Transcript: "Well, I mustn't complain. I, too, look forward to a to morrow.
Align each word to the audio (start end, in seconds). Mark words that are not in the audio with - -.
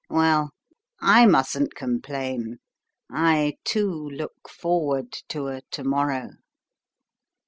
"Well, 0.09 0.49
I 0.99 1.27
mustn't 1.27 1.75
complain. 1.75 2.57
I, 3.11 3.57
too, 3.63 3.91
look 3.91 4.49
forward 4.49 5.11
to 5.29 5.49
a 5.49 5.61
to 5.69 5.83
morrow. 5.83 6.29